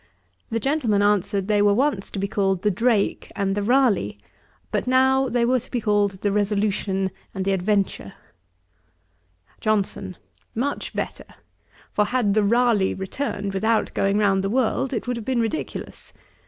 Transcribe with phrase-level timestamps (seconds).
[0.49, 4.17] The gentleman answered, they were once to be called the Drake and the Ralegh,
[4.71, 8.13] but now they were to be called the Resolution and the Adventure.
[9.59, 10.17] JOHNSON.
[10.55, 11.25] 'Much better;
[11.91, 16.13] for had the Ralegh returned without going round the world, it would have been ridiculous.